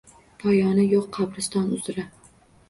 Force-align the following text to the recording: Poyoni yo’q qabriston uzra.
Poyoni 0.43 0.85
yo’q 0.93 1.05
qabriston 1.17 1.69
uzra. 1.77 2.09